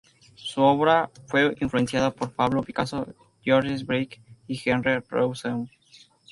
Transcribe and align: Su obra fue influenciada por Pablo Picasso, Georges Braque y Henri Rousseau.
Su 0.33 0.63
obra 0.63 1.11
fue 1.27 1.55
influenciada 1.59 2.09
por 2.09 2.33
Pablo 2.33 2.63
Picasso, 2.63 3.05
Georges 3.43 3.85
Braque 3.85 4.19
y 4.47 4.59
Henri 4.67 4.97
Rousseau. 5.07 5.67